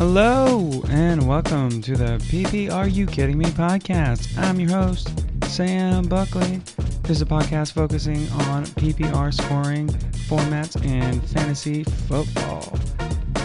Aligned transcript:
Hello 0.00 0.82
and 0.88 1.28
welcome 1.28 1.82
to 1.82 1.94
the 1.94 2.16
PP 2.30 2.72
Are 2.72 2.88
You 2.88 3.04
Kidding 3.04 3.36
Me 3.36 3.44
podcast. 3.44 4.34
I'm 4.38 4.58
your 4.58 4.70
host, 4.70 5.12
Sam 5.44 6.04
Buckley. 6.04 6.62
This 7.02 7.10
is 7.18 7.20
a 7.20 7.26
podcast 7.26 7.72
focusing 7.72 8.26
on 8.30 8.64
PPR 8.64 9.30
scoring 9.34 9.88
formats 10.26 10.82
and 10.86 11.22
fantasy 11.28 11.84
football. 11.84 12.78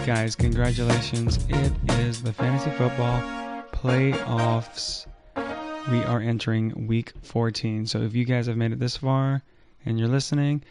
Guys, 0.05 0.33
congratulations. 0.33 1.39
It 1.50 1.73
is 2.00 2.23
the 2.23 2.32
fantasy 2.32 2.72
football 2.78 3.22
playoffs. 3.74 5.08
We 5.92 6.04
are 6.04 6.22
entering 6.22 6.88
week 6.88 7.12
14. 7.24 7.86
So 7.86 8.00
if 8.04 8.16
you 8.16 8.24
guys 8.24 8.48
have 8.48 8.56
made 8.56 8.72
it 8.72 8.80
this 8.80 8.96
far 8.96 9.44
and 9.86 10.00
you're 10.00 10.08
listening, 10.08 10.64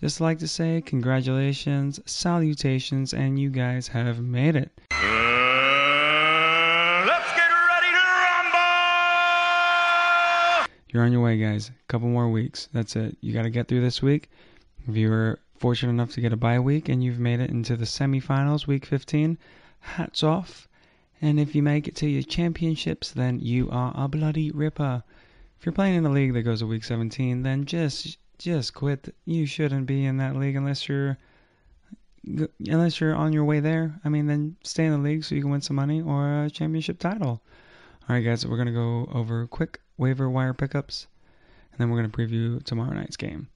just 0.00 0.22
like 0.22 0.38
to 0.38 0.48
say 0.48 0.80
congratulations, 0.80 2.00
salutations, 2.06 3.12
and 3.12 3.38
you 3.38 3.50
guys 3.50 3.88
have 3.88 4.22
made 4.22 4.56
it. 4.56 4.70
You're 10.90 11.04
on 11.04 11.12
your 11.12 11.22
way, 11.22 11.38
guys. 11.38 11.68
A 11.68 11.72
couple 11.88 12.08
more 12.08 12.28
weeks. 12.28 12.68
That's 12.72 12.96
it. 12.96 13.16
You 13.20 13.32
got 13.32 13.42
to 13.42 13.50
get 13.50 13.68
through 13.68 13.82
this 13.82 14.02
week. 14.02 14.30
If 14.88 14.96
you 14.96 15.10
were 15.10 15.38
fortunate 15.58 15.90
enough 15.90 16.12
to 16.12 16.20
get 16.20 16.32
a 16.32 16.36
bye 16.36 16.58
week 16.58 16.88
and 16.88 17.04
you've 17.04 17.18
made 17.18 17.40
it 17.40 17.50
into 17.50 17.76
the 17.76 17.84
semifinals, 17.84 18.66
week 18.66 18.86
15, 18.86 19.36
hats 19.80 20.22
off. 20.22 20.68
And 21.20 21.38
if 21.38 21.54
you 21.54 21.62
make 21.62 21.88
it 21.88 21.96
to 21.96 22.08
your 22.08 22.22
championships, 22.22 23.10
then 23.10 23.40
you 23.40 23.68
are 23.70 23.92
a 23.96 24.08
bloody 24.08 24.50
ripper. 24.50 25.02
If 25.58 25.66
you're 25.66 25.72
playing 25.72 25.96
in 25.96 26.06
a 26.06 26.10
league 26.10 26.32
that 26.34 26.42
goes 26.42 26.60
to 26.60 26.66
week 26.66 26.84
17, 26.84 27.42
then 27.42 27.64
just 27.64 28.18
just 28.38 28.72
quit. 28.72 29.12
You 29.24 29.46
shouldn't 29.46 29.86
be 29.86 30.04
in 30.04 30.18
that 30.18 30.36
league 30.36 30.54
unless 30.54 30.88
you're 30.88 31.18
unless 32.68 33.00
you're 33.00 33.14
on 33.14 33.32
your 33.32 33.44
way 33.44 33.58
there. 33.60 33.98
I 34.04 34.08
mean, 34.08 34.26
then 34.26 34.56
stay 34.62 34.86
in 34.86 34.92
the 34.92 34.98
league 34.98 35.24
so 35.24 35.34
you 35.34 35.42
can 35.42 35.50
win 35.50 35.60
some 35.60 35.76
money 35.76 36.00
or 36.00 36.44
a 36.44 36.50
championship 36.50 36.98
title. 36.98 37.42
All 38.08 38.14
right, 38.16 38.24
guys, 38.24 38.46
we're 38.46 38.56
gonna 38.56 38.72
go 38.72 39.06
over 39.12 39.46
quick 39.46 39.82
waiver 39.98 40.30
wire 40.30 40.54
pickups, 40.54 41.08
and 41.70 41.78
then 41.78 41.90
we're 41.90 41.98
gonna 41.98 42.08
preview 42.08 42.62
tomorrow 42.64 42.94
night's 42.94 43.18
game. 43.18 43.48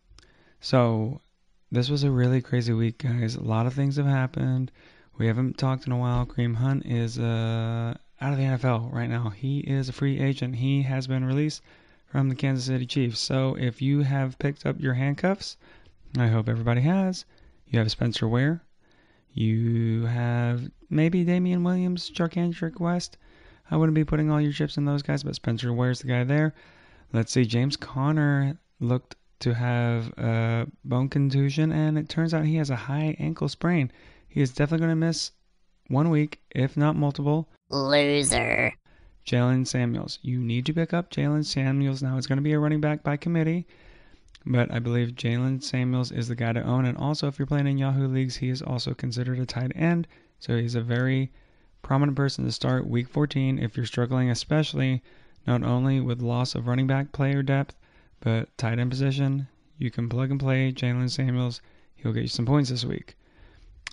So 0.60 1.22
this 1.70 1.88
was 1.88 2.04
a 2.04 2.10
really 2.10 2.42
crazy 2.42 2.74
week, 2.74 2.98
guys. 2.98 3.34
A 3.34 3.42
lot 3.42 3.64
of 3.64 3.72
things 3.72 3.96
have 3.96 4.04
happened. 4.04 4.70
We 5.16 5.26
haven't 5.26 5.56
talked 5.56 5.86
in 5.86 5.92
a 5.92 5.96
while. 5.96 6.26
Kareem 6.26 6.56
Hunt 6.56 6.84
is 6.84 7.18
uh, 7.18 7.94
out 8.20 8.32
of 8.32 8.38
the 8.38 8.44
NFL 8.44 8.92
right 8.92 9.08
now. 9.08 9.30
He 9.30 9.60
is 9.60 9.88
a 9.88 9.92
free 9.94 10.20
agent. 10.20 10.56
He 10.56 10.82
has 10.82 11.06
been 11.06 11.24
released 11.24 11.62
from 12.04 12.28
the 12.28 12.34
Kansas 12.34 12.66
City 12.66 12.84
Chiefs. 12.84 13.20
So 13.20 13.56
if 13.58 13.80
you 13.80 14.02
have 14.02 14.38
picked 14.38 14.66
up 14.66 14.78
your 14.78 14.92
handcuffs, 14.92 15.56
I 16.18 16.26
hope 16.26 16.50
everybody 16.50 16.82
has. 16.82 17.24
You 17.68 17.78
have 17.78 17.90
Spencer 17.90 18.28
Ware. 18.28 18.62
You 19.32 20.04
have 20.04 20.70
maybe 20.90 21.24
Damien 21.24 21.64
Williams, 21.64 22.10
Charcandrick 22.10 22.78
West. 22.78 23.16
I 23.70 23.76
wouldn't 23.76 23.94
be 23.94 24.04
putting 24.04 24.30
all 24.30 24.40
your 24.40 24.52
chips 24.52 24.76
in 24.76 24.84
those 24.84 25.02
guys, 25.02 25.22
but 25.22 25.34
Spencer 25.34 25.72
Ware's 25.72 26.00
the 26.00 26.08
guy 26.08 26.24
there. 26.24 26.54
Let's 27.12 27.32
see, 27.32 27.44
James 27.44 27.76
Conner 27.76 28.58
looked 28.80 29.16
to 29.40 29.54
have 29.54 30.08
a 30.18 30.66
bone 30.84 31.08
contusion, 31.08 31.72
and 31.72 31.98
it 31.98 32.08
turns 32.08 32.32
out 32.32 32.44
he 32.44 32.56
has 32.56 32.70
a 32.70 32.76
high 32.76 33.16
ankle 33.18 33.48
sprain. 33.48 33.90
He 34.28 34.40
is 34.40 34.50
definitely 34.52 34.86
going 34.86 35.00
to 35.00 35.06
miss 35.06 35.32
one 35.88 36.10
week, 36.10 36.40
if 36.50 36.76
not 36.76 36.96
multiple. 36.96 37.48
Loser. 37.70 38.72
Jaylen 39.26 39.66
Samuels. 39.66 40.18
You 40.22 40.38
need 40.38 40.66
to 40.66 40.72
pick 40.72 40.92
up 40.92 41.10
Jaylen 41.10 41.44
Samuels. 41.44 42.02
Now 42.02 42.16
it's 42.16 42.26
going 42.26 42.38
to 42.38 42.42
be 42.42 42.52
a 42.52 42.58
running 42.58 42.80
back 42.80 43.02
by 43.02 43.16
committee, 43.16 43.66
but 44.46 44.72
I 44.72 44.78
believe 44.78 45.16
Jaylen 45.16 45.62
Samuels 45.62 46.12
is 46.12 46.28
the 46.28 46.34
guy 46.34 46.52
to 46.52 46.62
own. 46.62 46.86
And 46.86 46.98
also, 46.98 47.28
if 47.28 47.38
you're 47.38 47.46
playing 47.46 47.66
in 47.66 47.78
Yahoo 47.78 48.08
leagues, 48.08 48.36
he 48.36 48.48
is 48.48 48.62
also 48.62 48.94
considered 48.94 49.38
a 49.38 49.46
tight 49.46 49.72
end. 49.74 50.08
So 50.40 50.56
he's 50.56 50.74
a 50.74 50.80
very 50.80 51.30
prominent 51.82 52.16
person 52.16 52.44
to 52.44 52.52
start 52.52 52.86
week 52.86 53.08
14 53.08 53.58
if 53.58 53.76
you're 53.76 53.84
struggling, 53.84 54.30
especially 54.30 55.02
not 55.46 55.62
only 55.62 56.00
with 56.00 56.22
loss 56.22 56.54
of 56.54 56.66
running 56.66 56.86
back 56.86 57.12
player 57.12 57.42
depth, 57.42 57.76
but 58.20 58.56
tight 58.56 58.78
end 58.78 58.90
position. 58.90 59.48
You 59.78 59.90
can 59.90 60.08
plug 60.08 60.30
and 60.30 60.40
play 60.40 60.72
Jaylen 60.72 61.10
Samuels. 61.10 61.60
He'll 61.96 62.12
get 62.12 62.22
you 62.22 62.28
some 62.28 62.46
points 62.46 62.70
this 62.70 62.84
week. 62.84 63.16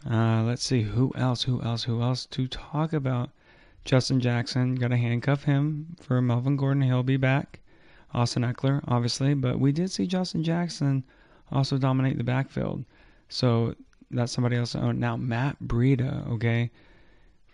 Uh, 0.10 0.44
let's 0.44 0.64
see 0.64 0.84
who 0.84 1.12
else, 1.16 1.44
who 1.44 1.62
else, 1.62 1.84
who 1.84 2.02
else 2.02 2.26
to 2.28 2.48
talk 2.48 2.94
about. 2.94 3.32
Justin 3.86 4.20
Jackson, 4.20 4.76
got 4.76 4.90
to 4.90 4.98
handcuff 4.98 5.44
him 5.44 5.96
for 6.00 6.22
Melvin 6.22 6.58
Gordon. 6.58 6.84
He'll 6.84 7.04
be 7.04 7.18
back. 7.18 7.60
Austin 8.14 8.44
Ekeler, 8.44 8.84
obviously, 8.88 9.34
but 9.34 9.60
we 9.60 9.72
did 9.72 9.92
see 9.92 10.08
Justin 10.08 10.44
Jackson 10.44 11.04
also 11.52 11.78
dominate 11.78 12.18
the 12.18 12.24
backfield. 12.24 12.86
So 13.30 13.76
that's 14.12 14.32
somebody 14.32 14.58
else 14.58 14.72
to 14.74 14.80
own. 14.80 15.00
Now, 15.00 15.18
Matt 15.18 15.58
Breida, 15.64 16.28
okay? 16.30 16.72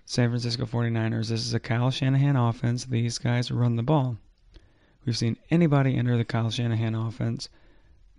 San 0.05 0.29
Francisco 0.29 0.65
49ers. 0.65 1.29
This 1.29 1.45
is 1.45 1.53
a 1.53 1.59
Kyle 1.59 1.91
Shanahan 1.91 2.35
offense. 2.35 2.85
These 2.85 3.17
guys 3.17 3.51
run 3.51 3.75
the 3.75 3.83
ball. 3.83 4.17
We've 5.05 5.17
seen 5.17 5.37
anybody 5.49 5.95
enter 5.95 6.17
the 6.17 6.25
Kyle 6.25 6.49
Shanahan 6.49 6.95
offense 6.95 7.49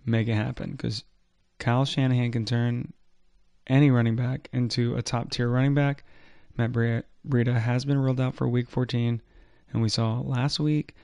make 0.05 0.27
it 0.27 0.35
happen 0.35 0.71
because 0.71 1.03
Kyle 1.59 1.85
Shanahan 1.85 2.31
can 2.31 2.45
turn 2.45 2.93
any 3.67 3.91
running 3.91 4.15
back 4.15 4.49
into 4.53 4.95
a 4.95 5.01
top 5.01 5.31
tier 5.31 5.49
running 5.49 5.73
back. 5.73 6.03
Matt 6.57 6.71
Breida 6.71 7.59
has 7.59 7.85
been 7.85 7.97
ruled 7.97 8.19
out 8.19 8.35
for 8.35 8.47
week 8.47 8.69
14, 8.69 9.21
and 9.71 9.81
we 9.81 9.89
saw 9.89 10.19
last 10.19 10.59
week 10.59 10.95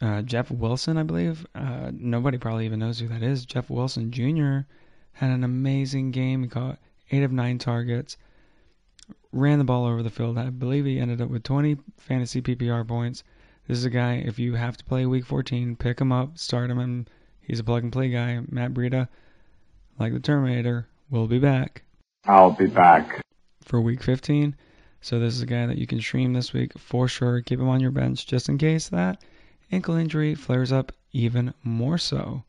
uh, 0.00 0.22
Jeff 0.22 0.50
Wilson, 0.50 0.96
I 0.96 1.02
believe. 1.02 1.46
Uh, 1.54 1.90
nobody 1.92 2.38
probably 2.38 2.64
even 2.66 2.80
knows 2.80 2.98
who 2.98 3.08
that 3.08 3.22
is. 3.22 3.46
Jeff 3.46 3.70
Wilson 3.70 4.10
Jr. 4.10 4.66
had 5.12 5.30
an 5.30 5.44
amazing 5.44 6.10
game. 6.10 6.42
He 6.42 6.48
caught 6.48 6.78
eight 7.10 7.22
of 7.22 7.32
nine 7.32 7.58
targets, 7.58 8.16
ran 9.32 9.58
the 9.58 9.64
ball 9.64 9.86
over 9.86 10.02
the 10.02 10.10
field. 10.10 10.38
I 10.38 10.50
believe 10.50 10.84
he 10.84 10.98
ended 10.98 11.20
up 11.20 11.30
with 11.30 11.42
20 11.42 11.76
fantasy 11.98 12.42
PPR 12.42 12.86
points. 12.86 13.24
This 13.68 13.78
is 13.78 13.84
a 13.84 13.90
guy, 13.90 14.14
if 14.14 14.38
you 14.38 14.54
have 14.54 14.76
to 14.76 14.84
play 14.84 15.06
week 15.06 15.24
14, 15.24 15.76
pick 15.76 16.00
him 16.00 16.12
up, 16.12 16.36
start 16.36 16.70
him, 16.70 16.78
and 16.78 17.08
he's 17.40 17.60
a 17.60 17.64
plug 17.64 17.84
and 17.84 17.92
play 17.92 18.10
guy. 18.10 18.40
Matt 18.48 18.74
Breida, 18.74 19.08
like 19.98 20.12
the 20.12 20.20
Terminator, 20.20 20.88
will 21.10 21.26
be 21.26 21.38
back. 21.38 21.82
I'll 22.24 22.50
be 22.50 22.66
back. 22.66 23.22
For 23.62 23.80
week 23.80 24.02
15. 24.02 24.56
So 25.00 25.18
this 25.18 25.34
is 25.34 25.42
a 25.42 25.46
guy 25.46 25.66
that 25.66 25.78
you 25.78 25.86
can 25.86 26.00
stream 26.00 26.32
this 26.32 26.52
week 26.52 26.78
for 26.78 27.08
sure. 27.08 27.40
Keep 27.40 27.60
him 27.60 27.68
on 27.68 27.80
your 27.80 27.90
bench 27.90 28.26
just 28.26 28.48
in 28.48 28.58
case 28.58 28.88
that 28.88 29.22
ankle 29.72 29.96
injury 29.96 30.34
flares 30.34 30.70
up 30.70 30.92
even 31.12 31.52
more 31.64 31.98
so. 31.98 32.44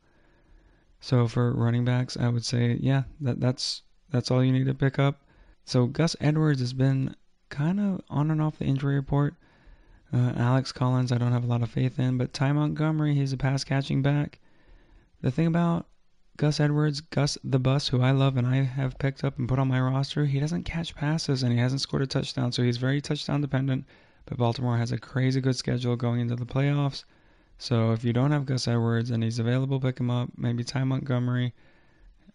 So 1.00 1.28
for 1.28 1.52
running 1.52 1.84
backs, 1.84 2.16
I 2.16 2.30
would 2.30 2.46
say, 2.46 2.78
yeah, 2.80 3.04
that 3.22 3.40
that's 3.40 3.82
that's 4.12 4.30
all 4.30 4.44
you 4.44 4.52
need 4.52 4.68
to 4.68 4.74
pick 4.74 5.00
up. 5.00 5.23
So 5.66 5.86
Gus 5.86 6.16
Edwards 6.20 6.60
has 6.60 6.74
been 6.74 7.16
kind 7.50 7.80
of 7.80 8.02
on 8.10 8.32
and 8.32 8.42
off 8.42 8.58
the 8.58 8.66
injury 8.66 8.96
report. 8.96 9.36
Uh, 10.12 10.34
Alex 10.36 10.72
Collins, 10.72 11.12
I 11.12 11.18
don't 11.18 11.32
have 11.32 11.44
a 11.44 11.48
lot 11.48 11.64
of 11.64 11.72
faith 11.72 12.00
in, 12.00 12.18
but 12.18 12.34
Ty 12.34 12.52
Montgomery, 12.52 13.16
he's 13.16 13.34
a 13.34 13.38
pass 13.38 13.64
catching 13.64 14.02
back. 14.02 14.40
The 15.22 15.32
thing 15.32 15.48
about 15.48 15.88
Gus 16.36 16.60
Edwards, 16.60 17.02
Gus 17.02 17.38
the 17.44 17.60
Bus, 17.60 17.88
who 17.88 18.02
I 18.02 18.12
love 18.12 18.38
and 18.38 18.46
I 18.46 18.58
have 18.58 18.98
picked 18.98 19.24
up 19.24 19.38
and 19.38 19.48
put 19.48 19.60
on 19.60 19.68
my 19.68 19.80
roster, 19.80 20.26
he 20.26 20.40
doesn't 20.40 20.64
catch 20.64 20.96
passes 20.96 21.44
and 21.44 21.54
he 21.54 21.60
hasn't 21.60 21.82
scored 21.82 22.02
a 22.02 22.08
touchdown, 22.08 22.52
so 22.52 22.64
he's 22.64 22.78
very 22.78 23.02
touchdown 23.02 23.42
dependent. 23.42 23.86
But 24.26 24.38
Baltimore 24.38 24.78
has 24.78 24.92
a 24.92 24.98
crazy 24.98 25.42
good 25.42 25.56
schedule 25.56 25.96
going 25.96 26.20
into 26.20 26.36
the 26.36 26.46
playoffs. 26.46 27.04
So 27.58 27.92
if 27.92 28.04
you 28.04 28.14
don't 28.14 28.32
have 28.32 28.46
Gus 28.46 28.68
Edwards 28.68 29.12
and 29.12 29.24
he's 29.24 29.40
available, 29.40 29.80
pick 29.80 30.00
him 30.00 30.10
up. 30.10 30.30
Maybe 30.36 30.64
Ty 30.64 30.84
Montgomery, 30.86 31.54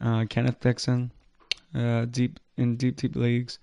uh, 0.00 0.24
Kenneth 0.28 0.60
Dixon, 0.60 1.10
uh, 1.74 2.04
deep 2.06 2.40
in 2.56 2.76
deep 2.76 2.96
deep 2.96 3.16
leagues. 3.16 3.58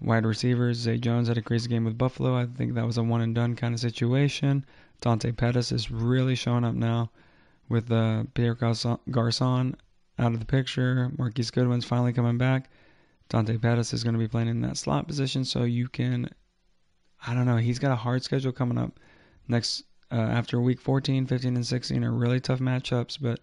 Wide 0.00 0.24
receivers, 0.24 0.76
Zay 0.78 0.98
Jones 0.98 1.26
had 1.26 1.38
a 1.38 1.42
crazy 1.42 1.68
game 1.68 1.84
with 1.84 1.98
Buffalo. 1.98 2.36
I 2.36 2.46
think 2.46 2.74
that 2.74 2.86
was 2.86 2.98
a 2.98 3.02
one 3.02 3.20
and 3.20 3.34
done 3.34 3.56
kind 3.56 3.74
of 3.74 3.80
situation. 3.80 4.64
Dante 5.00 5.32
Pettis 5.32 5.72
is 5.72 5.90
really 5.90 6.36
showing 6.36 6.64
up 6.64 6.74
now 6.74 7.10
with 7.68 7.90
uh, 7.90 8.24
Pierre 8.34 8.54
Garcon 8.54 9.76
out 10.18 10.32
of 10.32 10.38
the 10.38 10.46
picture. 10.46 11.10
Marquise 11.18 11.50
Goodwin's 11.50 11.84
finally 11.84 12.12
coming 12.12 12.38
back. 12.38 12.70
Dante 13.28 13.58
Pettis 13.58 13.92
is 13.92 14.04
going 14.04 14.14
to 14.14 14.18
be 14.18 14.28
playing 14.28 14.48
in 14.48 14.60
that 14.62 14.76
slot 14.76 15.06
position, 15.06 15.44
so 15.44 15.64
you 15.64 15.88
can. 15.88 16.30
I 17.26 17.34
don't 17.34 17.46
know. 17.46 17.56
He's 17.56 17.78
got 17.78 17.92
a 17.92 17.96
hard 17.96 18.22
schedule 18.22 18.52
coming 18.52 18.78
up 18.78 18.98
next 19.48 19.82
uh, 20.10 20.14
after 20.14 20.60
week 20.60 20.80
14, 20.80 21.26
15, 21.26 21.56
and 21.56 21.66
16 21.66 22.04
are 22.04 22.12
really 22.12 22.40
tough 22.40 22.60
matchups, 22.60 23.18
but 23.20 23.40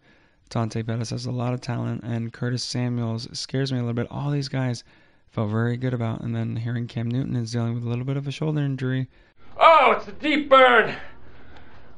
Dante 0.50 0.83
Pettis 0.83 1.09
has 1.09 1.25
a 1.25 1.31
lot 1.31 1.53
of 1.53 1.62
talent, 1.62 2.03
and 2.03 2.31
Curtis 2.31 2.63
Samuels 2.63 3.27
scares 3.38 3.74
me 3.74 3.80
a 3.80 3.81
little 3.81 3.94
bit. 3.94 4.07
All 4.12 4.31
these 4.31 4.47
guys 4.47 4.83
felt 5.27 5.50
very 5.50 5.75
good 5.75 5.94
about, 5.94 6.21
and 6.21 6.36
then 6.36 6.56
hearing 6.56 6.88
Cam 6.88 7.09
Newton 7.09 7.36
is 7.36 7.51
dealing 7.51 7.74
with 7.74 7.83
a 7.83 7.89
little 7.89 8.06
bit 8.06 8.15
of 8.15 8.27
a 8.27 8.31
shoulder 8.31 8.62
injury. 8.62 9.09
Oh, 9.57 9.94
it's 9.97 10.07
a 10.07 10.12
deep 10.12 10.50
burn! 10.50 10.95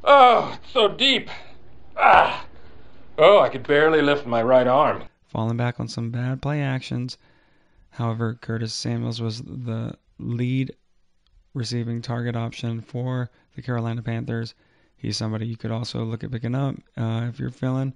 Oh, 0.03 0.57
it's 0.57 0.71
so 0.71 0.87
deep! 0.87 1.29
Ah! 1.95 2.45
Oh, 3.17 3.39
I 3.39 3.49
could 3.49 3.67
barely 3.67 4.01
lift 4.01 4.25
my 4.25 4.41
right 4.41 4.67
arm. 4.67 5.03
Falling 5.25 5.57
back 5.57 5.79
on 5.79 5.87
some 5.87 6.11
bad 6.11 6.41
play 6.41 6.61
actions. 6.61 7.17
However, 7.89 8.35
Curtis 8.35 8.73
Samuels 8.73 9.21
was 9.21 9.41
the 9.41 9.95
lead 10.19 10.75
receiving 11.53 12.01
target 12.01 12.35
option 12.35 12.81
for 12.81 13.29
the 13.55 13.61
Carolina 13.61 14.01
Panthers. 14.01 14.53
He's 14.95 15.17
somebody 15.17 15.45
you 15.47 15.57
could 15.57 15.71
also 15.71 16.03
look 16.03 16.23
at 16.23 16.31
picking 16.31 16.55
up 16.55 16.75
uh, 16.95 17.25
if 17.29 17.39
you're 17.39 17.49
feeling 17.49 17.93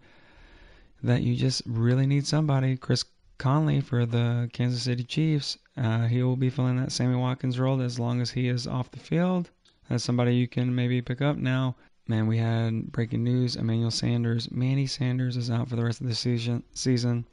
that 1.04 1.24
you 1.24 1.36
just 1.36 1.64
really 1.66 2.06
need 2.06 2.28
somebody. 2.28 2.78
Chris 2.78 3.06
Conley 3.38 3.82
for 3.82 4.06
the 4.06 4.50
Kansas 4.54 4.84
City 4.84 5.04
Chiefs. 5.04 5.58
Uh, 5.76 6.06
he 6.06 6.22
will 6.22 6.36
be 6.36 6.50
filling 6.50 6.78
that 6.78 6.92
Sammy 6.92 7.16
Watkins 7.16 7.60
role 7.60 7.82
as 7.82 8.00
long 8.00 8.22
as 8.22 8.32
he 8.32 8.48
is 8.48 8.68
off 8.68 8.92
the 8.92 9.00
field. 9.00 9.50
That's 9.90 10.04
somebody 10.04 10.36
you 10.36 10.48
can 10.48 10.76
maybe 10.76 11.02
pick 11.02 11.22
up 11.22 11.38
now. 11.38 11.76
Man, 12.08 12.28
we 12.28 12.38
had 12.38 12.92
breaking 12.92 13.24
news: 13.24 13.56
Emmanuel 13.56 13.90
Sanders, 13.90 14.52
Manny 14.52 14.86
Sanders 14.86 15.38
is 15.38 15.50
out 15.50 15.70
for 15.70 15.76
the 15.76 15.84
rest 15.84 16.02
of 16.02 16.08
the 16.08 16.14
season. 16.14 16.64
Season, 16.74 17.26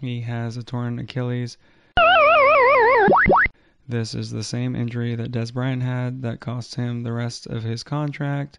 he 0.00 0.20
has 0.20 0.56
a 0.56 0.62
torn 0.62 0.98
Achilles. 0.98 1.56
This 3.88 4.14
is 4.14 4.30
the 4.30 4.44
same 4.44 4.76
injury 4.76 5.14
that 5.14 5.32
Dez 5.32 5.52
Bryant 5.52 5.82
had 5.82 6.22
that 6.22 6.40
cost 6.40 6.74
him 6.74 7.02
the 7.02 7.12
rest 7.12 7.46
of 7.46 7.62
his 7.62 7.82
contract, 7.82 8.58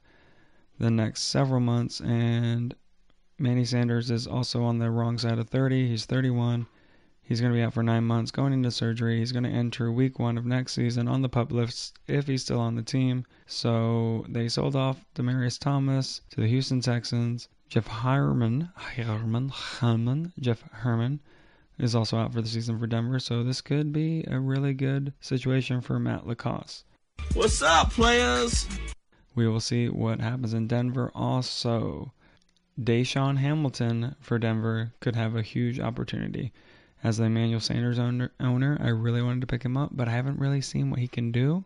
the 0.79 0.91
next 0.91 1.23
several 1.23 1.59
months, 1.59 2.01
and 2.01 2.75
Manny 3.39 3.65
Sanders 3.65 4.09
is 4.09 4.25
also 4.25 4.63
on 4.63 4.79
the 4.79 4.89
wrong 4.89 5.19
side 5.19 5.37
of 5.37 5.47
30. 5.47 5.89
He's 5.89 6.05
31. 6.05 6.65
He's 7.21 7.39
going 7.39 7.53
to 7.53 7.55
be 7.55 7.61
out 7.61 7.73
for 7.73 7.83
nine 7.83 8.03
months, 8.03 8.31
going 8.31 8.51
into 8.51 8.71
surgery. 8.71 9.19
He's 9.19 9.31
going 9.31 9.43
to 9.43 9.49
enter 9.49 9.91
week 9.91 10.17
one 10.17 10.39
of 10.39 10.45
next 10.45 10.73
season 10.73 11.07
on 11.07 11.21
the 11.21 11.29
pup 11.29 11.51
list 11.51 11.99
if 12.07 12.25
he's 12.25 12.41
still 12.41 12.59
on 12.59 12.73
the 12.73 12.81
team. 12.81 13.25
So 13.45 14.25
they 14.27 14.47
sold 14.47 14.75
off 14.75 15.05
Demaryius 15.13 15.59
Thomas 15.59 16.21
to 16.31 16.41
the 16.41 16.47
Houston 16.47 16.81
Texans. 16.81 17.47
Jeff 17.69 17.87
Heuerman, 17.87 18.71
Heuerman, 18.95 19.51
Heuerman, 19.51 20.31
Jeff 20.39 20.63
Heuerman 20.81 21.19
is 21.77 21.93
also 21.93 22.17
out 22.17 22.33
for 22.33 22.41
the 22.41 22.47
season 22.47 22.79
for 22.79 22.87
Denver. 22.87 23.19
So 23.19 23.43
this 23.43 23.61
could 23.61 23.93
be 23.93 24.23
a 24.27 24.39
really 24.39 24.73
good 24.73 25.13
situation 25.19 25.81
for 25.81 25.99
Matt 25.99 26.25
LaCosse. 26.25 26.85
What's 27.33 27.61
up, 27.61 27.91
players? 27.91 28.65
We 29.35 29.47
will 29.47 29.59
see 29.59 29.89
what 29.89 30.21
happens 30.21 30.55
in 30.55 30.65
Denver. 30.65 31.11
Also, 31.13 32.13
DaeSean 32.81 33.37
Hamilton 33.37 34.15
for 34.19 34.37
Denver 34.37 34.93
could 34.99 35.15
have 35.15 35.35
a 35.35 35.41
huge 35.41 35.79
opportunity 35.79 36.51
as 37.03 37.17
the 37.17 37.25
Emmanuel 37.25 37.59
Sanders 37.59 37.99
owner, 37.99 38.31
owner, 38.39 38.77
I 38.81 38.89
really 38.89 39.21
wanted 39.21 39.41
to 39.41 39.47
pick 39.47 39.63
him 39.63 39.77
up, 39.77 39.91
but 39.93 40.07
I 40.07 40.11
haven't 40.11 40.39
really 40.39 40.61
seen 40.61 40.89
what 40.89 40.99
he 40.99 41.07
can 41.07 41.31
do. 41.31 41.63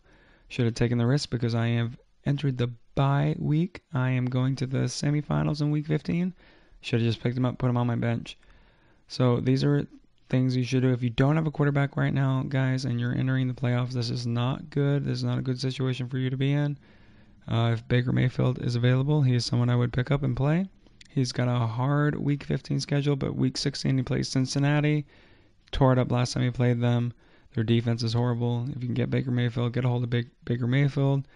Should 0.49 0.65
have 0.65 0.75
taken 0.75 0.97
the 0.97 1.05
risk 1.05 1.29
because 1.29 1.55
I 1.55 1.67
have 1.67 1.97
entered 2.25 2.57
the 2.57 2.71
bye 2.95 3.35
week. 3.39 3.81
I 3.93 4.09
am 4.09 4.25
going 4.25 4.57
to 4.57 4.67
the 4.67 4.79
semifinals 4.79 5.61
in 5.61 5.71
week 5.71 5.87
15. 5.87 6.33
Should 6.81 6.99
have 6.99 7.07
just 7.07 7.23
picked 7.23 7.37
him 7.37 7.45
up, 7.45 7.57
put 7.57 7.69
him 7.69 7.77
on 7.77 7.87
my 7.87 7.95
bench. 7.95 8.37
So 9.07 9.39
these 9.39 9.63
are 9.63 9.87
things 10.27 10.55
you 10.55 10.65
should 10.65 10.83
do. 10.83 10.91
If 10.91 11.01
you 11.01 11.09
don't 11.09 11.37
have 11.37 11.47
a 11.47 11.51
quarterback 11.51 11.95
right 11.95 12.13
now, 12.13 12.43
guys, 12.47 12.83
and 12.83 12.99
you're 12.99 13.15
entering 13.15 13.47
the 13.47 13.53
playoffs, 13.53 13.93
this 13.93 14.09
is 14.09 14.27
not 14.27 14.69
good. 14.69 15.05
This 15.05 15.19
is 15.19 15.23
not 15.23 15.39
a 15.39 15.43
good 15.43 15.61
situation 15.61 16.09
for 16.09 16.17
you 16.17 16.29
to 16.29 16.37
be 16.37 16.51
in. 16.51 16.77
Uh, 17.47 17.71
if 17.73 17.87
Baker 17.87 18.11
Mayfield 18.11 18.61
is 18.61 18.75
available, 18.75 19.21
he 19.21 19.35
is 19.35 19.45
someone 19.45 19.69
I 19.69 19.75
would 19.77 19.93
pick 19.93 20.11
up 20.11 20.23
and 20.23 20.35
play. 20.35 20.67
He's 21.13 21.33
got 21.33 21.49
a 21.49 21.67
hard 21.67 22.15
Week 22.15 22.43
15 22.43 22.79
schedule, 22.79 23.15
but 23.15 23.35
Week 23.35 23.57
16 23.57 23.97
he 23.97 24.03
plays 24.03 24.29
Cincinnati. 24.29 25.05
Tore 25.71 25.91
it 25.93 25.99
up 25.99 26.11
last 26.11 26.33
time 26.33 26.43
he 26.43 26.51
played 26.51 26.79
them. 26.79 27.13
Their 27.53 27.65
defense 27.65 28.01
is 28.01 28.13
horrible. 28.13 28.65
If 28.69 28.81
you 28.81 28.87
can 28.87 28.93
get 28.93 29.09
Baker 29.09 29.31
Mayfield, 29.31 29.73
get 29.73 29.83
a 29.83 29.89
hold 29.89 30.03
of 30.03 30.09
Big, 30.09 30.29
Baker 30.45 30.67
Mayfield. 30.67 31.27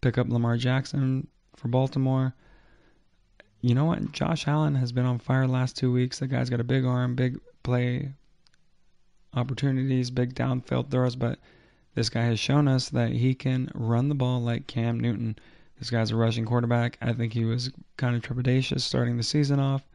Pick 0.00 0.18
up 0.18 0.28
Lamar 0.28 0.56
Jackson 0.56 1.26
for 1.56 1.66
Baltimore. 1.66 2.34
You 3.60 3.74
know 3.74 3.86
what? 3.86 4.12
Josh 4.12 4.46
Allen 4.46 4.76
has 4.76 4.92
been 4.92 5.06
on 5.06 5.18
fire 5.18 5.48
last 5.48 5.76
two 5.76 5.92
weeks. 5.92 6.20
The 6.20 6.28
guy's 6.28 6.50
got 6.50 6.60
a 6.60 6.64
big 6.64 6.84
arm, 6.84 7.16
big 7.16 7.40
play 7.64 8.12
opportunities, 9.34 10.10
big 10.10 10.34
downfield 10.34 10.90
throws, 10.90 11.16
but 11.16 11.38
this 11.94 12.08
guy 12.08 12.24
has 12.24 12.38
shown 12.38 12.68
us 12.68 12.88
that 12.90 13.10
he 13.10 13.34
can 13.34 13.70
run 13.74 14.08
the 14.08 14.14
ball 14.14 14.40
like 14.40 14.66
Cam 14.66 15.00
Newton. 15.00 15.36
This 15.84 15.90
guy's 15.90 16.12
a 16.12 16.16
rushing 16.16 16.46
quarterback. 16.46 16.96
I 17.02 17.12
think 17.12 17.34
he 17.34 17.44
was 17.44 17.70
kind 17.98 18.16
of 18.16 18.22
trepidatious 18.22 18.80
starting 18.80 19.18
the 19.18 19.22
season 19.22 19.60
off. 19.60 19.86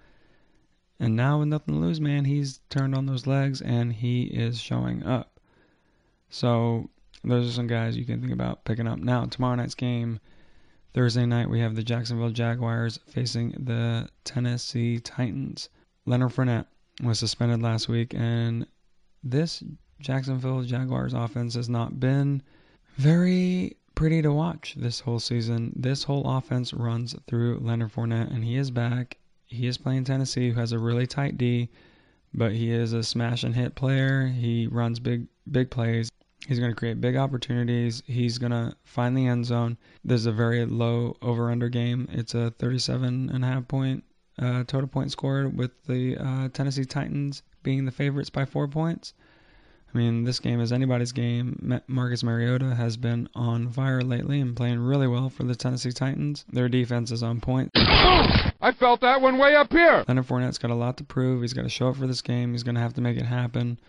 And 0.99 1.15
now 1.15 1.39
with 1.39 1.47
nothing 1.47 1.73
to 1.73 1.81
lose, 1.81 1.99
man, 1.99 2.25
he's 2.25 2.59
turned 2.69 2.93
on 2.93 3.07
those 3.07 3.25
legs 3.25 3.59
and 3.59 3.91
he 3.91 4.25
is 4.25 4.61
showing 4.61 5.01
up. 5.03 5.39
So 6.29 6.91
those 7.23 7.49
are 7.49 7.51
some 7.51 7.65
guys 7.65 7.97
you 7.97 8.05
can 8.05 8.21
think 8.21 8.31
about 8.31 8.65
picking 8.65 8.87
up. 8.87 8.99
Now, 8.99 9.25
tomorrow 9.25 9.55
night's 9.55 9.73
game, 9.73 10.19
Thursday 10.93 11.25
night, 11.25 11.49
we 11.49 11.59
have 11.59 11.75
the 11.75 11.81
Jacksonville 11.81 12.29
Jaguars 12.29 12.99
facing 13.07 13.55
the 13.57 14.07
Tennessee 14.25 14.99
Titans. 14.99 15.69
Leonard 16.05 16.33
Fournette 16.33 16.67
was 17.01 17.17
suspended 17.17 17.63
last 17.63 17.89
week, 17.89 18.13
and 18.13 18.67
this 19.23 19.63
Jacksonville 20.01 20.61
Jaguars 20.61 21.15
offense 21.15 21.55
has 21.55 21.67
not 21.67 21.99
been 21.99 22.43
very 22.97 23.78
pretty 23.99 24.21
to 24.21 24.31
watch 24.31 24.75
this 24.77 25.01
whole 25.01 25.19
season. 25.19 25.73
This 25.75 26.03
whole 26.03 26.25
offense 26.25 26.73
runs 26.73 27.13
through 27.27 27.59
Leonard 27.59 27.91
Fournette, 27.91 28.33
and 28.33 28.45
he 28.45 28.55
is 28.55 28.71
back. 28.71 29.17
He 29.45 29.67
is 29.67 29.77
playing 29.77 30.05
Tennessee, 30.05 30.51
who 30.51 30.57
has 30.57 30.71
a 30.71 30.79
really 30.79 31.05
tight 31.05 31.37
D, 31.37 31.67
but 32.33 32.53
he 32.53 32.71
is 32.71 32.93
a 32.93 33.03
smash 33.03 33.43
and 33.43 33.53
hit 33.53 33.75
player. 33.75 34.27
He 34.27 34.67
runs 34.67 35.01
big, 35.01 35.27
big 35.51 35.69
plays. 35.69 36.09
He's 36.47 36.59
going 36.59 36.71
to 36.71 36.77
create 36.77 37.01
big 37.01 37.17
opportunities. 37.17 38.01
He's 38.05 38.37
going 38.37 38.53
to 38.53 38.73
find 38.85 39.17
the 39.17 39.27
end 39.27 39.45
zone. 39.45 39.77
There's 40.05 40.27
a 40.27 40.31
very 40.31 40.63
low 40.63 41.17
over 41.21 41.51
under 41.51 41.67
game. 41.67 42.07
It's 42.09 42.33
a 42.33 42.51
37 42.51 43.29
and 43.33 43.43
a 43.43 43.47
half 43.47 43.67
point 43.67 44.05
uh, 44.41 44.63
total 44.63 44.87
point 44.87 45.11
scored 45.11 45.57
with 45.57 45.71
the 45.87 46.15
uh, 46.15 46.47
Tennessee 46.53 46.85
Titans 46.85 47.43
being 47.63 47.83
the 47.83 47.91
favorites 47.91 48.29
by 48.29 48.45
four 48.45 48.69
points. 48.69 49.13
I 49.93 49.97
mean, 49.97 50.23
this 50.23 50.39
game 50.39 50.61
is 50.61 50.71
anybody's 50.71 51.11
game. 51.11 51.81
Marcus 51.87 52.23
Mariota 52.23 52.75
has 52.75 52.95
been 52.95 53.27
on 53.33 53.71
fire 53.71 54.01
lately 54.01 54.39
and 54.39 54.55
playing 54.55 54.79
really 54.79 55.07
well 55.07 55.29
for 55.29 55.43
the 55.43 55.55
Tennessee 55.55 55.91
Titans. 55.91 56.45
Their 56.53 56.69
defense 56.69 57.09
is 57.11 57.23
on 57.23 57.41
point. 57.41 57.71
I 57.75 58.71
felt 58.77 59.01
that 59.01 59.19
one 59.19 59.39
way 59.39 59.55
up 59.55 59.73
here. 59.73 60.05
Leonard 60.07 60.27
Fournette's 60.27 60.59
got 60.59 60.69
a 60.69 60.75
lot 60.75 60.97
to 60.97 61.03
prove. 61.03 61.41
He's 61.41 61.53
got 61.53 61.63
to 61.63 61.69
show 61.69 61.87
up 61.89 61.95
for 61.95 62.05
this 62.05 62.21
game. 62.21 62.51
He's 62.51 62.61
going 62.61 62.75
to 62.75 62.81
have 62.81 62.93
to 62.93 63.01
make 63.01 63.17
it 63.17 63.25
happen. 63.25 63.79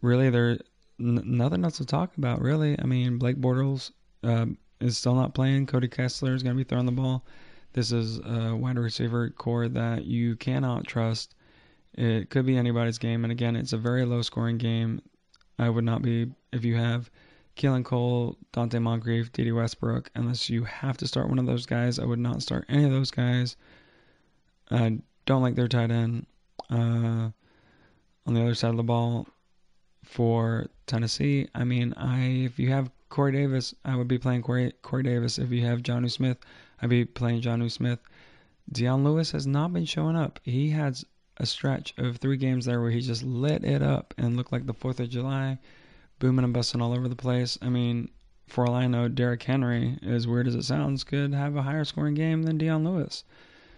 Really, 0.00 0.30
there's 0.30 0.60
n- 0.98 1.22
nothing 1.24 1.62
else 1.62 1.76
to 1.76 1.84
talk 1.84 2.16
about, 2.16 2.40
really. 2.40 2.78
I 2.80 2.84
mean, 2.84 3.18
Blake 3.18 3.36
Bortles 3.36 3.90
uh, 4.24 4.46
is 4.80 4.96
still 4.96 5.14
not 5.14 5.34
playing. 5.34 5.66
Cody 5.66 5.88
Kessler 5.88 6.34
is 6.34 6.42
going 6.42 6.56
to 6.56 6.64
be 6.64 6.66
throwing 6.66 6.86
the 6.86 6.92
ball. 6.92 7.22
This 7.74 7.92
is 7.92 8.18
a 8.20 8.56
wide 8.56 8.78
receiver 8.78 9.28
core 9.28 9.68
that 9.68 10.06
you 10.06 10.36
cannot 10.36 10.86
trust. 10.86 11.34
It 11.96 12.28
could 12.30 12.44
be 12.44 12.56
anybody's 12.56 12.98
game, 12.98 13.24
and 13.24 13.32
again, 13.32 13.56
it's 13.56 13.72
a 13.72 13.78
very 13.78 14.04
low 14.04 14.22
scoring 14.22 14.58
game. 14.58 15.00
I 15.58 15.70
would 15.70 15.84
not 15.84 16.02
be 16.02 16.30
if 16.52 16.64
you 16.64 16.76
have 16.76 17.10
Keelan 17.56 17.84
Cole, 17.84 18.36
Donte 18.52 18.80
Moncrief, 18.80 19.32
Dede 19.32 19.54
Westbrook, 19.54 20.10
unless 20.14 20.50
you 20.50 20.64
have 20.64 20.98
to 20.98 21.06
start 21.06 21.28
one 21.28 21.38
of 21.38 21.46
those 21.46 21.64
guys. 21.64 21.98
I 21.98 22.04
would 22.04 22.18
not 22.18 22.42
start 22.42 22.66
any 22.68 22.84
of 22.84 22.90
those 22.90 23.10
guys. 23.10 23.56
I 24.70 24.98
don't 25.24 25.42
like 25.42 25.54
their 25.54 25.68
tight 25.68 25.90
end. 25.90 26.26
Uh, 26.68 27.30
on 28.26 28.34
the 28.34 28.42
other 28.42 28.54
side 28.54 28.70
of 28.70 28.76
the 28.76 28.82
ball 28.82 29.26
for 30.04 30.66
Tennessee, 30.86 31.48
I 31.54 31.64
mean, 31.64 31.94
I 31.96 32.20
if 32.44 32.58
you 32.58 32.70
have 32.70 32.90
Corey 33.08 33.32
Davis, 33.32 33.74
I 33.84 33.96
would 33.96 34.08
be 34.08 34.18
playing 34.18 34.42
Corey, 34.42 34.72
Corey 34.82 35.02
Davis. 35.02 35.38
If 35.38 35.50
you 35.50 35.64
have 35.64 35.82
Jonnu 35.82 36.10
Smith, 36.10 36.38
I'd 36.82 36.90
be 36.90 37.04
playing 37.04 37.40
Jonnu 37.40 37.70
Smith. 37.70 38.00
Dion 38.70 39.04
Lewis 39.04 39.30
has 39.30 39.46
not 39.46 39.72
been 39.72 39.84
showing 39.84 40.16
up. 40.16 40.40
He 40.42 40.70
has 40.70 41.06
a 41.38 41.46
stretch 41.46 41.94
of 41.98 42.16
three 42.16 42.36
games 42.36 42.64
there 42.64 42.80
where 42.80 42.90
he 42.90 43.00
just 43.00 43.22
lit 43.22 43.64
it 43.64 43.82
up 43.82 44.14
and 44.18 44.36
looked 44.36 44.52
like 44.52 44.66
the 44.66 44.74
Fourth 44.74 45.00
of 45.00 45.10
July, 45.10 45.58
booming 46.18 46.44
and 46.44 46.54
busting 46.54 46.80
all 46.80 46.92
over 46.92 47.08
the 47.08 47.16
place. 47.16 47.58
I 47.60 47.68
mean, 47.68 48.08
for 48.46 48.66
all 48.66 48.74
I 48.74 48.86
know, 48.86 49.08
Derrick 49.08 49.42
Henry, 49.42 49.98
as 50.06 50.26
weird 50.26 50.46
as 50.46 50.54
it 50.54 50.64
sounds, 50.64 51.04
could 51.04 51.34
have 51.34 51.56
a 51.56 51.62
higher 51.62 51.84
scoring 51.84 52.14
game 52.14 52.44
than 52.44 52.58
Dion 52.58 52.84
Lewis. 52.84 53.24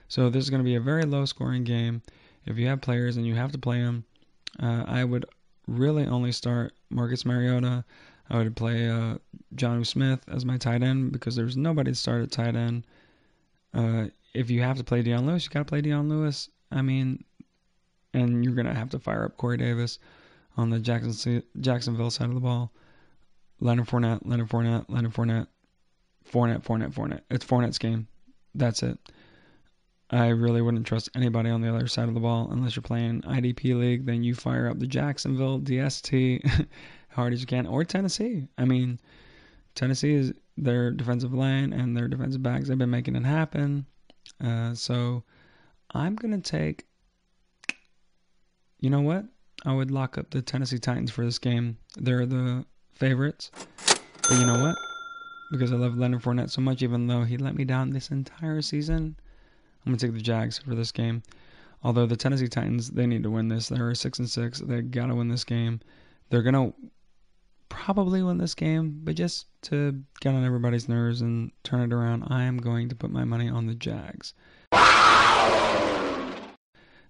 So 0.08 0.30
this 0.30 0.44
is 0.44 0.50
going 0.50 0.62
to 0.62 0.68
be 0.68 0.76
a 0.76 0.80
very 0.80 1.04
low 1.04 1.24
scoring 1.24 1.64
game. 1.64 2.02
If 2.46 2.58
you 2.58 2.66
have 2.68 2.80
players 2.80 3.16
and 3.16 3.26
you 3.26 3.34
have 3.34 3.52
to 3.52 3.58
play 3.58 3.80
them, 3.82 4.04
uh, 4.60 4.84
I 4.86 5.04
would 5.04 5.26
really 5.66 6.06
only 6.06 6.32
start 6.32 6.72
Marcus 6.90 7.24
Mariota. 7.24 7.84
I 8.30 8.38
would 8.38 8.56
play 8.56 8.88
uh, 8.88 9.18
Jonnu 9.54 9.86
Smith 9.86 10.20
as 10.28 10.44
my 10.44 10.56
tight 10.56 10.82
end 10.82 11.12
because 11.12 11.34
there's 11.34 11.56
nobody 11.56 11.92
to 11.92 11.94
start 11.94 12.22
at 12.22 12.30
tight 12.30 12.56
end. 12.56 12.86
Uh, 13.74 14.06
if 14.34 14.50
you 14.50 14.62
have 14.62 14.76
to 14.78 14.84
play 14.84 15.02
Dion 15.02 15.26
Lewis, 15.26 15.44
you 15.44 15.50
got 15.50 15.60
to 15.60 15.64
play 15.64 15.80
Dion 15.80 16.08
Lewis. 16.08 16.48
I 16.70 16.82
mean, 16.82 17.24
and 18.14 18.44
you're 18.44 18.54
going 18.54 18.66
to 18.66 18.74
have 18.74 18.90
to 18.90 18.98
fire 18.98 19.24
up 19.24 19.36
Corey 19.36 19.56
Davis 19.56 19.98
on 20.56 20.70
the 20.70 20.78
Jackson, 20.78 21.42
Jacksonville 21.60 22.10
side 22.10 22.28
of 22.28 22.34
the 22.34 22.40
ball. 22.40 22.72
Leonard 23.60 23.88
Fournette, 23.88 24.20
Leonard 24.24 24.48
Fournette, 24.48 24.84
Leonard 24.88 25.12
Fournette, 25.12 25.48
Fournette, 26.30 26.62
Fournette, 26.64 26.92
Fournette. 26.92 27.22
It's 27.30 27.44
Fournette's 27.44 27.78
game. 27.78 28.06
That's 28.54 28.82
it. 28.82 28.98
I 30.10 30.28
really 30.28 30.62
wouldn't 30.62 30.86
trust 30.86 31.10
anybody 31.14 31.50
on 31.50 31.60
the 31.60 31.74
other 31.74 31.86
side 31.86 32.08
of 32.08 32.14
the 32.14 32.20
ball 32.20 32.48
unless 32.50 32.76
you're 32.76 32.82
playing 32.82 33.22
IDP 33.22 33.78
league. 33.78 34.06
Then 34.06 34.22
you 34.22 34.34
fire 34.34 34.68
up 34.68 34.78
the 34.78 34.86
Jacksonville 34.86 35.60
DST 35.60 36.66
hard 37.10 37.32
as 37.32 37.40
you 37.40 37.46
can, 37.46 37.66
or 37.66 37.84
Tennessee. 37.84 38.46
I 38.56 38.64
mean, 38.64 38.98
Tennessee 39.74 40.14
is 40.14 40.32
their 40.56 40.90
defensive 40.90 41.34
line 41.34 41.72
and 41.72 41.96
their 41.96 42.08
defensive 42.08 42.42
backs. 42.42 42.68
They've 42.68 42.78
been 42.78 42.90
making 42.90 43.16
it 43.16 43.24
happen. 43.24 43.86
Uh, 44.42 44.72
so 44.74 45.24
I'm 45.92 46.16
gonna 46.16 46.40
take 46.40 46.86
you 48.80 48.90
know 48.90 49.00
what? 49.00 49.24
I 49.64 49.74
would 49.74 49.90
lock 49.90 50.18
up 50.18 50.30
the 50.30 50.40
Tennessee 50.42 50.78
Titans 50.78 51.10
for 51.10 51.24
this 51.24 51.38
game. 51.38 51.78
They're 51.96 52.26
the 52.26 52.64
favorites. 52.94 53.50
But 54.22 54.38
you 54.38 54.46
know 54.46 54.62
what? 54.62 54.76
Because 55.50 55.72
I 55.72 55.76
love 55.76 55.96
Leonard 55.96 56.22
Fournette 56.22 56.50
so 56.50 56.60
much, 56.60 56.82
even 56.82 57.06
though 57.06 57.24
he 57.24 57.38
let 57.38 57.54
me 57.54 57.64
down 57.64 57.90
this 57.90 58.10
entire 58.10 58.62
season, 58.62 59.16
I'm 59.84 59.96
to 59.96 60.06
take 60.06 60.14
the 60.14 60.20
Jags 60.20 60.58
for 60.58 60.74
this 60.74 60.92
game. 60.92 61.22
Although 61.82 62.06
the 62.06 62.16
Tennessee 62.16 62.48
Titans, 62.48 62.90
they 62.90 63.06
need 63.06 63.22
to 63.22 63.30
win 63.30 63.48
this. 63.48 63.68
They're 63.68 63.94
six 63.94 64.18
and 64.18 64.28
six. 64.28 64.60
They 64.60 64.82
gotta 64.82 65.14
win 65.14 65.28
this 65.28 65.44
game. 65.44 65.80
They're 66.28 66.42
gonna 66.42 66.72
probably 67.68 68.22
win 68.22 68.38
this 68.38 68.54
game, 68.54 69.00
but 69.04 69.14
just 69.14 69.46
to 69.62 70.02
get 70.20 70.34
on 70.34 70.44
everybody's 70.44 70.88
nerves 70.88 71.20
and 71.20 71.50
turn 71.62 71.80
it 71.80 71.94
around, 71.94 72.24
I 72.28 72.44
am 72.44 72.58
going 72.58 72.88
to 72.88 72.94
put 72.94 73.10
my 73.10 73.24
money 73.24 73.48
on 73.48 73.66
the 73.66 73.74
Jags. 73.74 74.34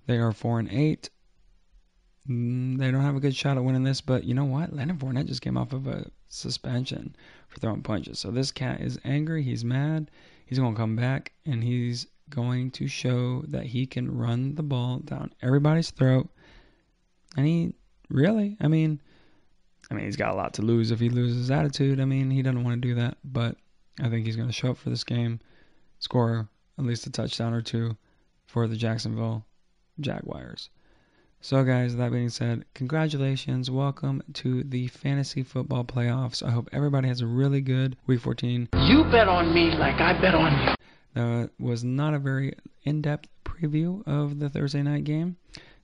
They 0.07 0.17
are 0.19 0.33
four 0.33 0.59
and 0.59 0.71
eight. 0.71 1.11
Mm, 2.29 2.79
They 2.79 2.91
don't 2.91 3.03
have 3.03 3.17
a 3.17 3.21
good 3.21 3.35
shot 3.35 3.57
at 3.57 3.65
winning 3.65 3.85
this, 3.85 4.01
but 4.01 4.25
you 4.25 4.35
know 4.35 4.45
what? 4.45 4.75
Leonard 4.75 4.99
Fournette 4.99 5.27
just 5.27 5.43
came 5.43 5.57
off 5.57 5.73
of 5.73 5.87
a 5.87 6.11
suspension 6.29 7.17
for 7.49 7.59
throwing 7.61 7.83
punches. 7.83 8.19
So 8.19 8.31
this 8.31 8.53
cat 8.53 8.81
is 8.81 8.99
angry. 9.05 9.43
He's 9.43 9.65
mad. 9.65 10.11
He's 10.47 10.59
going 10.59 10.75
to 10.75 10.79
come 10.81 10.97
back 10.97 11.33
and 11.47 11.63
he's 11.63 12.07
going 12.31 12.71
to 12.73 12.87
show 12.87 13.43
that 13.49 13.65
he 13.65 13.87
can 13.87 14.15
run 14.15 14.55
the 14.55 14.63
ball 14.63 14.99
down 14.99 15.33
everybody's 15.43 15.91
throat. 15.91 16.29
And 17.37 17.47
he 17.47 17.75
really, 18.11 18.57
I 18.61 18.69
mean, 18.69 19.01
I 19.91 19.95
mean, 19.95 20.05
he's 20.05 20.17
got 20.17 20.33
a 20.33 20.37
lot 20.37 20.55
to 20.55 20.63
lose 20.63 20.91
if 20.91 21.01
he 21.01 21.09
loses 21.09 21.51
attitude. 21.51 22.01
I 22.01 22.05
mean, 22.05 22.31
he 22.31 22.43
doesn't 22.43 22.65
want 22.65 22.81
to 22.81 22.89
do 22.89 22.95
that, 22.97 23.17
but 23.25 23.57
I 24.01 24.09
think 24.09 24.27
he's 24.27 24.37
going 24.37 24.49
to 24.49 24.55
show 24.55 24.71
up 24.71 24.77
for 24.77 24.91
this 24.91 25.05
game, 25.05 25.41
score 25.99 26.49
at 26.79 26.85
least 26.85 27.07
a 27.07 27.11
touchdown 27.11 27.55
or 27.55 27.63
two 27.63 27.97
for 28.47 28.67
the 28.67 28.77
Jacksonville 28.77 29.47
Jaguars. 30.01 30.69
So, 31.41 31.63
guys, 31.63 31.95
that 31.95 32.11
being 32.11 32.31
said, 32.31 32.65
congratulations. 32.75 33.71
Welcome 33.71 34.23
to 34.35 34.65
the 34.65 34.89
fantasy 34.89 35.45
football 35.45 35.85
playoffs. 35.85 36.43
I 36.43 36.51
hope 36.51 36.69
everybody 36.73 37.07
has 37.07 37.21
a 37.21 37.27
really 37.27 37.61
good 37.61 37.97
week 38.09 38.21
14. 38.21 38.69
You 38.87 39.05
bet 39.05 39.29
on 39.29 39.55
me 39.55 39.71
like 39.71 40.01
I 40.01 40.21
bet 40.21 40.35
on 40.35 40.53
you. 40.53 40.75
That 41.15 41.51
was 41.61 41.85
not 41.85 42.15
a 42.15 42.19
very 42.19 42.55
in 42.83 43.03
depth 43.03 43.29
preview 43.45 44.07
of 44.07 44.41
the 44.41 44.49
Thursday 44.49 44.83
night 44.83 45.05
game. 45.05 45.37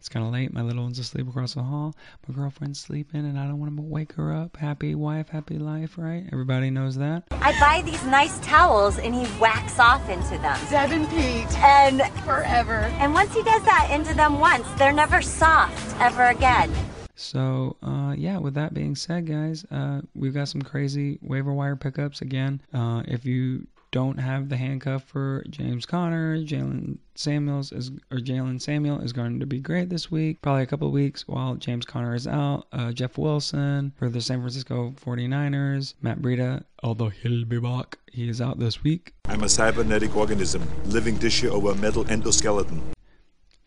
It's 0.05 0.11
kind 0.11 0.27
of 0.27 0.35
late. 0.35 0.53
My 0.53 0.61
little 0.61 0.83
one's 0.83 0.99
asleep 0.99 1.27
across 1.29 1.55
the 1.55 1.63
hall. 1.63 1.95
My 2.29 2.35
girlfriend's 2.35 2.79
sleeping, 2.79 3.21
and 3.21 3.39
I 3.39 3.47
don't 3.47 3.59
want 3.59 3.75
to 3.75 3.81
wake 3.81 4.13
her 4.13 4.35
up. 4.35 4.55
Happy 4.55 4.95
wife, 4.95 5.31
happy 5.31 5.57
life, 5.57 5.97
right? 5.97 6.27
Everybody 6.31 6.69
knows 6.69 6.97
that. 6.97 7.23
I 7.31 7.59
buy 7.59 7.81
these 7.87 8.05
nice 8.05 8.39
towels 8.41 8.99
and 8.99 9.15
he 9.15 9.25
whacks 9.41 9.79
off 9.79 10.07
into 10.11 10.37
them. 10.43 10.59
Seven 10.67 11.07
Pete. 11.07 11.51
And 11.59 12.03
Forever. 12.23 12.81
and 13.01 13.15
once 13.15 13.33
he 13.33 13.43
does 13.45 13.63
that 13.65 13.89
into 13.91 14.13
them 14.13 14.41
once, 14.41 14.69
they're 14.73 14.93
never 14.93 15.23
soft 15.23 15.99
ever 15.99 16.25
again. 16.25 16.71
So, 17.15 17.79
uh, 17.83 18.15
yeah, 18.15 18.37
with 18.37 18.53
that 18.55 18.75
being 18.75 18.97
said, 18.97 19.27
guys, 19.27 19.65
uh, 19.71 20.03
we've 20.15 20.35
got 20.35 20.49
some 20.49 20.61
crazy 20.61 21.19
waiver 21.23 21.55
wire 21.55 21.77
pickups 21.77 22.21
again. 22.21 22.61
Uh, 22.75 23.05
if 23.09 23.25
you 23.25 23.67
don't 23.95 24.19
have 24.19 24.49
the 24.49 24.57
handcuff 24.57 25.05
for 25.05 25.45
James 25.51 25.87
Conner, 25.87 26.37
Jaylen 26.39 26.99
Samuels 27.15 27.71
is 27.71 27.93
or 28.11 28.19
Jaylen 28.19 28.61
Samuel 28.61 29.01
is 29.01 29.13
going 29.13 29.39
to 29.39 29.47
be 29.47 29.61
great 29.61 29.89
this 29.89 30.11
week. 30.11 30.43
Probably 30.43 30.65
a 30.65 30.67
couple 30.67 30.89
of 30.89 30.93
weeks 30.93 31.29
while 31.29 31.55
James 31.55 31.87
Conner 31.87 32.13
is 32.13 32.27
out. 32.27 32.67
Uh, 32.73 32.91
Jeff 32.91 33.17
Wilson 33.17 33.93
for 33.97 34.09
the 34.09 34.21
San 34.21 34.41
Francisco 34.41 34.93
49ers. 35.01 35.95
Matt 36.03 36.21
Breida, 36.21 36.65
although 36.83 37.09
he'll 37.09 37.45
be 37.45 37.61
back, 37.61 37.97
he 38.11 38.29
is 38.29 38.41
out 38.41 38.59
this 38.59 38.83
week. 38.83 39.15
I'm 39.27 39.45
a 39.45 39.49
cybernetic 39.49 40.17
organism, 40.17 40.69
living 40.87 41.17
tissue 41.17 41.51
over 41.51 41.71
a 41.71 41.77
metal 41.77 42.05
endoskeleton. 42.07 42.81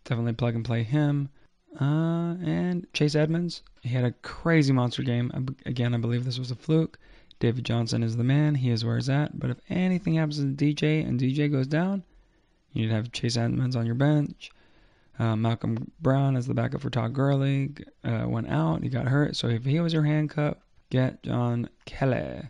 Definitely 0.04 0.34
plug 0.34 0.56
and 0.56 0.66
play 0.66 0.84
him. 0.84 1.30
Uh, 1.80 2.36
and 2.44 2.86
Chase 2.92 3.16
Edmonds, 3.16 3.64
he 3.82 3.88
had 3.88 4.04
a 4.04 4.12
crazy 4.24 4.74
monster 4.74 5.04
game. 5.04 5.32
Again, 5.66 5.94
I 5.94 5.98
believe 6.00 6.26
this 6.26 6.38
was 6.38 6.52
a 6.52 6.56
fluke. 6.56 7.00
David 7.40 7.66
Johnson 7.66 8.04
is 8.04 8.18
the 8.18 8.24
man. 8.24 8.56
He 8.56 8.72
is 8.72 8.84
where 8.84 8.96
he's 8.96 9.10
at. 9.10 9.40
But 9.40 9.50
if 9.50 9.58
anything 9.70 10.16
happens 10.16 10.38
to 10.38 10.46
DJ 10.46 11.08
and 11.08 11.20
DJ 11.20 11.52
goes 11.52 11.68
down, 11.68 12.04
you 12.74 12.84
need 12.84 12.90
to 12.90 12.96
have 12.96 13.12
Chase 13.12 13.38
Edmonds 13.38 13.76
on 13.76 13.86
your 13.86 13.96
bench. 13.96 14.52
Uh, 15.20 15.36
Malcolm 15.36 15.92
Brown 16.00 16.36
as 16.36 16.46
the 16.46 16.54
backup 16.54 16.82
for 16.82 16.90
Todd 16.90 17.14
Gurley 17.14 17.72
uh, 18.04 18.26
went 18.28 18.50
out. 18.50 18.84
He 18.84 18.90
got 18.90 19.08
hurt. 19.08 19.36
So 19.36 19.48
if 19.48 19.66
he 19.66 19.80
was 19.80 19.94
your 19.94 20.04
handcuff, 20.04 20.58
get 20.90 21.24
John 21.24 21.70
Kelly. 21.86 22.42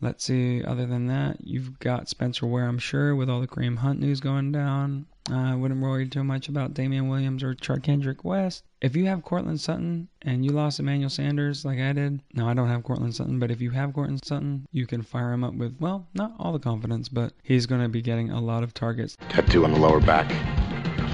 Let's 0.00 0.24
see. 0.24 0.62
Other 0.62 0.84
than 0.84 1.06
that, 1.06 1.38
you've 1.40 1.78
got 1.78 2.08
Spencer 2.08 2.46
Ware, 2.46 2.66
I'm 2.66 2.78
sure, 2.78 3.14
with 3.14 3.30
all 3.30 3.40
the 3.40 3.46
Kareem 3.46 3.78
Hunt 3.78 4.00
news 4.00 4.20
going 4.20 4.52
down. 4.52 5.06
I 5.30 5.54
wouldn't 5.54 5.80
worry 5.80 6.08
too 6.08 6.24
much 6.24 6.48
about 6.48 6.74
Damien 6.74 7.08
Williams 7.08 7.42
or 7.42 7.54
Charcandrick 7.54 8.24
West. 8.24 8.64
If 8.80 8.96
you 8.96 9.06
have 9.06 9.22
Courtland 9.22 9.60
Sutton 9.60 10.08
and 10.22 10.44
you 10.44 10.50
lost 10.50 10.80
Emmanuel 10.80 11.10
Sanders 11.10 11.64
like 11.64 11.78
I 11.78 11.92
did, 11.92 12.20
no, 12.34 12.48
I 12.48 12.54
don't 12.54 12.68
have 12.68 12.82
Courtland 12.82 13.14
Sutton, 13.14 13.38
but 13.38 13.50
if 13.50 13.60
you 13.60 13.70
have 13.70 13.92
Courtland 13.92 14.24
Sutton, 14.24 14.66
you 14.72 14.86
can 14.86 15.02
fire 15.02 15.32
him 15.32 15.44
up 15.44 15.54
with, 15.54 15.76
well, 15.78 16.08
not 16.14 16.34
all 16.38 16.52
the 16.52 16.58
confidence, 16.58 17.08
but 17.08 17.32
he's 17.42 17.66
going 17.66 17.82
to 17.82 17.88
be 17.88 18.02
getting 18.02 18.30
a 18.30 18.40
lot 18.40 18.64
of 18.64 18.74
targets. 18.74 19.16
Tattoo 19.28 19.64
on 19.64 19.72
the 19.72 19.78
lower 19.78 20.00
back. 20.00 20.28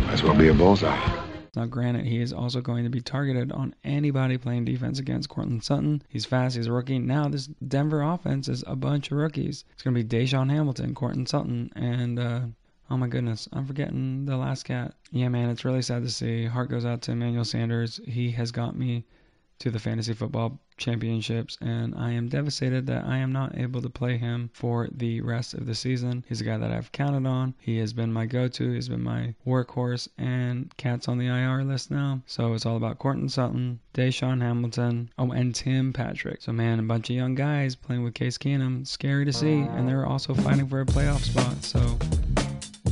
Might 0.03 0.15
as 0.15 0.23
well 0.23 0.35
be 0.35 0.49
a 0.49 0.55
bullseye. 0.55 1.25
Now, 1.55 1.67
granted, 1.67 2.07
he 2.07 2.21
is 2.21 2.33
also 2.33 2.61
going 2.61 2.85
to 2.85 2.91
be 2.91 3.01
targeted 3.01 3.53
on 3.53 3.75
anybody 3.85 4.39
playing 4.39 4.65
defense 4.65 4.99
against 5.01 5.29
Courtland 5.29 5.65
Sutton. 5.65 6.03
He's 6.09 6.25
fast, 6.25 6.57
he's 6.57 6.67
a 6.69 6.73
rookie. 6.73 6.99
Now, 6.99 7.29
this 7.29 7.47
Denver 7.47 8.03
offense 8.03 8.49
is 8.49 8.65
a 8.67 8.77
bunch 8.77 9.11
of 9.11 9.19
rookies. 9.19 9.65
It's 9.73 9.83
going 9.83 9.95
to 9.95 10.03
be 10.03 10.09
DaeSean 10.09 10.51
Hamilton, 10.51 10.95
Courtland 10.95 11.29
Sutton, 11.29 11.71
and, 11.75 12.19
uh, 12.19 12.41
oh 12.91 12.97
my 12.97 13.09
goodness, 13.09 13.49
I'm 13.53 13.67
forgetting 13.67 14.25
the 14.25 14.37
last 14.37 14.65
cat. 14.65 14.95
Yeah, 15.11 15.29
man, 15.29 15.51
it's 15.51 15.65
really 15.65 15.83
sad 15.83 16.03
to 16.03 16.11
see. 16.11 16.47
Heart 16.47 16.71
goes 16.71 16.85
out 16.85 17.03
to 17.03 17.13
Emmanuel 17.13 17.45
Sanders. 17.45 18.01
He 18.07 18.31
has 18.33 18.51
got 18.51 18.77
me 18.77 19.05
to 19.59 19.71
the 19.71 19.79
fantasy 19.79 20.15
football 20.15 20.61
championships, 20.77 21.59
and 21.61 21.95
I 21.97 22.13
am 22.13 22.29
devastated 22.29 22.87
that 22.87 23.05
I 23.05 23.19
am 23.19 23.33
not 23.33 23.59
able 23.59 23.83
to 23.83 23.91
play 23.91 24.17
him 24.17 24.51
for 24.53 24.89
the 24.93 25.21
rest 25.21 25.55
of 25.55 25.67
the 25.67 25.75
season. 25.75 26.25
He's 26.29 26.41
a 26.41 26.45
guy 26.45 26.57
that 26.59 26.71
I've 26.71 26.93
counted 26.93 27.27
on. 27.27 27.55
He 27.59 27.79
has 27.79 27.93
been 27.93 28.13
my 28.13 28.27
go-to. 28.27 28.73
He's 28.73 28.89
been 28.89 29.03
my 29.03 29.35
workhorse, 29.45 30.09
and 30.17 30.73
Cat's 30.77 31.09
on 31.09 31.19
the 31.19 31.27
IR 31.27 31.65
list 31.65 31.91
now. 31.91 32.23
So 32.27 32.55
it's 32.55 32.67
all 32.67 32.77
about 32.77 33.01
Courtland 33.01 33.33
Sutton, 33.33 33.81
DaeSean 33.95 34.41
Hamilton, 34.41 35.11
oh, 35.19 35.33
and 35.33 35.55
Tim 35.55 35.93
Patrick. 35.93 36.41
So 36.41 36.53
man, 36.53 36.79
a 36.79 36.83
bunch 36.83 37.11
of 37.11 37.17
young 37.17 37.35
guys 37.35 37.75
playing 37.75 38.05
with 38.05 38.15
Case 38.15 38.39
Keenum. 38.39 38.87
Scary 38.87 39.25
to 39.25 39.33
see, 39.33 39.59
and 39.61 39.89
they're 39.89 40.07
also 40.07 40.35
fighting 40.35 40.69
for 40.69 40.81
a 40.81 40.87
playoff 40.87 41.21
spot. 41.21 41.65
So 41.65 42.48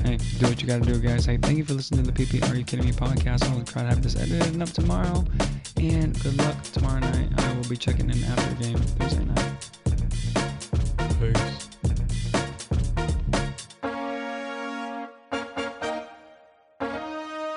Hey, 0.06 0.18
do 0.38 0.46
what 0.46 0.62
you 0.62 0.68
gotta 0.68 0.84
do, 0.84 1.00
guys. 1.00 1.26
Hey, 1.26 1.36
thank 1.36 1.58
you 1.58 1.64
for 1.64 1.74
listening 1.74 2.04
to 2.04 2.12
the 2.12 2.24
PP 2.24 2.48
Are 2.48 2.54
You 2.54 2.62
Kidding 2.62 2.86
Me 2.86 2.92
podcast. 2.92 3.42
I'll 3.50 3.60
try 3.64 3.82
to 3.82 3.88
have 3.88 4.02
this 4.04 4.14
edited 4.14 4.62
up 4.62 4.68
tomorrow. 4.68 5.24
And 5.78 6.16
good 6.22 6.38
luck 6.38 6.62
tomorrow 6.62 7.00
night. 7.00 7.28
I 7.36 7.56
will 7.56 7.68
be 7.68 7.76
checking 7.76 8.08
in 8.08 8.22
after 8.22 8.54
the 8.54 8.64
game 8.66 8.78
Thursday 8.78 9.24
night. 9.24 9.68
Peace. 11.18 11.75